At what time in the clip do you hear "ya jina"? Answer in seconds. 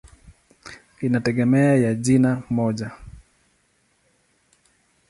1.75-2.41